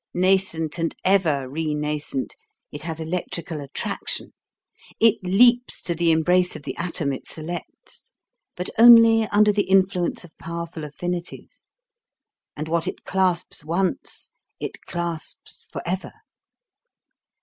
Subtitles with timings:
[0.15, 2.35] Nascent and ever renascent,
[2.71, 4.33] it has electrical attraction;
[4.99, 8.11] it leaps to the embrace of the atom it selects,
[8.55, 11.69] but only under the influence of powerful affinities;
[12.57, 16.13] and what it clasps once, it clasps for ever.